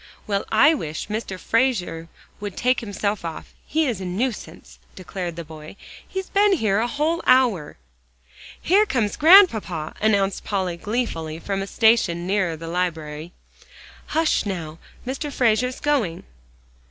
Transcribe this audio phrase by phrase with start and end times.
[0.25, 1.37] "Well I wish Mr.
[1.37, 2.09] Frazer
[2.39, 5.75] would take himself off; he's a nuisance," declared the boy.
[6.07, 7.77] "He's been here a whole hour."
[8.59, 13.31] "Here comes Grandpapa!" announced Polly gleefully, from a station nearer the library.
[14.07, 15.31] "Hush, now, Mr.
[15.31, 16.23] Frazer's going!"